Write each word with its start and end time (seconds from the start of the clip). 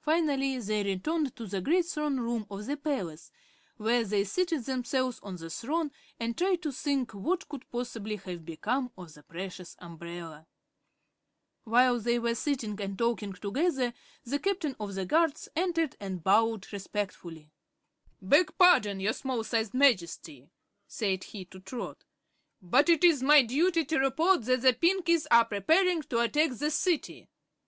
Finally 0.00 0.58
they 0.60 0.82
returned 0.82 1.36
to 1.36 1.46
the 1.46 1.60
great 1.60 1.84
throne 1.84 2.18
room 2.18 2.46
of 2.50 2.64
the 2.64 2.74
palace, 2.74 3.30
where 3.76 4.02
they 4.02 4.24
seated 4.24 4.64
themselves 4.64 5.20
on 5.22 5.36
the 5.36 5.50
throne 5.50 5.90
and 6.18 6.38
tried 6.38 6.62
to 6.62 6.72
think 6.72 7.12
what 7.12 7.46
could 7.46 7.68
possibly 7.70 8.16
have 8.16 8.46
become 8.46 8.90
of 8.96 9.12
the 9.12 9.22
precious 9.22 9.76
umbrella. 9.78 10.46
While 11.64 12.00
they 12.00 12.18
were 12.18 12.34
sitting 12.34 12.80
and 12.80 12.96
talking 12.96 13.34
together 13.34 13.92
the 14.24 14.38
Captain 14.38 14.74
of 14.80 14.94
the 14.94 15.04
Guards 15.04 15.50
entered 15.54 15.96
and 16.00 16.24
bowed 16.24 16.72
respectfully. 16.72 17.52
"Beg 18.22 18.56
pardon, 18.56 19.00
your 19.00 19.12
Small 19.12 19.44
Sized 19.44 19.74
Majesty," 19.74 20.48
said 20.88 21.24
he 21.24 21.44
to 21.44 21.60
Trot, 21.60 22.04
"but 22.62 22.88
it 22.88 23.04
is 23.04 23.22
my 23.22 23.42
duty 23.42 23.84
to 23.84 23.98
report 23.98 24.44
that 24.46 24.62
the 24.62 24.72
Pinkies 24.72 25.26
are 25.30 25.44
preparing 25.44 26.00
to 26.04 26.20
attack 26.20 26.52
the 26.54 26.70
City." 26.70 27.28